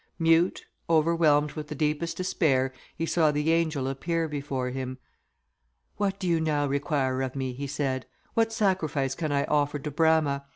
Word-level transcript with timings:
Mute, 0.17 0.65
overwhelmed 0.89 1.51
with 1.51 1.67
the 1.67 1.75
deepest 1.75 2.17
despair, 2.17 2.73
he 2.97 3.05
saw 3.05 3.29
the 3.31 3.51
angel 3.51 3.87
appear 3.87 4.27
before 4.27 4.71
him. 4.71 4.97
"What 5.97 6.17
do 6.19 6.25
you 6.27 6.39
now 6.41 6.65
require 6.65 7.21
of 7.21 7.35
me?" 7.35 7.53
he 7.53 7.67
said; 7.67 8.07
"What 8.33 8.51
sacrifice 8.51 9.13
can 9.13 9.31
I 9.31 9.43
offer 9.45 9.77
to 9.77 9.91
Brama? 9.91 10.45